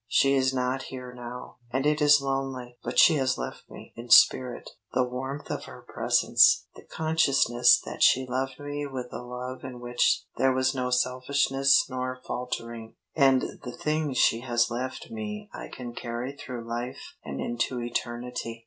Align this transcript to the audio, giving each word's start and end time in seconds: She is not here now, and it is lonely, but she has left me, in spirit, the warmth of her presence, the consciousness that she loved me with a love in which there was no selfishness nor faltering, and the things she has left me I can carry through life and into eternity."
She 0.07 0.33
is 0.33 0.51
not 0.51 0.81
here 0.89 1.13
now, 1.13 1.57
and 1.69 1.85
it 1.85 2.01
is 2.01 2.23
lonely, 2.23 2.75
but 2.83 2.97
she 2.97 3.17
has 3.17 3.37
left 3.37 3.69
me, 3.69 3.93
in 3.95 4.09
spirit, 4.09 4.67
the 4.95 5.03
warmth 5.03 5.51
of 5.51 5.65
her 5.65 5.83
presence, 5.83 6.65
the 6.73 6.81
consciousness 6.81 7.79
that 7.85 8.01
she 8.01 8.25
loved 8.27 8.59
me 8.59 8.87
with 8.87 9.13
a 9.13 9.21
love 9.21 9.63
in 9.63 9.79
which 9.79 10.23
there 10.37 10.53
was 10.53 10.73
no 10.73 10.89
selfishness 10.89 11.85
nor 11.87 12.19
faltering, 12.25 12.95
and 13.15 13.43
the 13.63 13.77
things 13.79 14.17
she 14.17 14.39
has 14.39 14.71
left 14.71 15.11
me 15.11 15.51
I 15.53 15.67
can 15.67 15.93
carry 15.93 16.31
through 16.35 16.67
life 16.67 17.13
and 17.23 17.39
into 17.39 17.79
eternity." 17.79 18.59